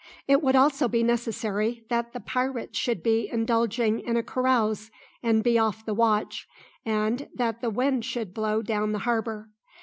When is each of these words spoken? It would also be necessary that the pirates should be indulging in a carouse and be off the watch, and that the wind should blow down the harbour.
It 0.27 0.41
would 0.41 0.55
also 0.55 0.87
be 0.87 1.03
necessary 1.03 1.83
that 1.91 2.11
the 2.11 2.19
pirates 2.19 2.75
should 2.79 3.03
be 3.03 3.29
indulging 3.31 3.99
in 3.99 4.17
a 4.17 4.23
carouse 4.23 4.89
and 5.21 5.43
be 5.43 5.59
off 5.59 5.85
the 5.85 5.93
watch, 5.93 6.47
and 6.83 7.29
that 7.35 7.61
the 7.61 7.69
wind 7.69 8.03
should 8.03 8.33
blow 8.33 8.63
down 8.63 8.93
the 8.93 8.99
harbour. 9.05 9.49